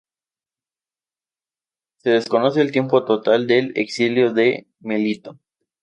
Se 1.99 2.09
desconoce 2.09 2.59
el 2.61 2.71
tiempo 2.71 3.05
total 3.05 3.45
del 3.45 3.71
exilio 3.75 4.33
de 4.33 4.65
Melito. 4.79 5.37